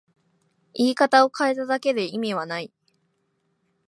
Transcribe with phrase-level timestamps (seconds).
[0.73, 2.73] 言い方を変えただけで意味はない